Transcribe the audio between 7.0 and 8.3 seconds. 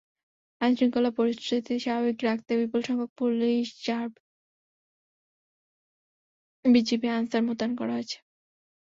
Answer মোতায়েন করা হয়েছে।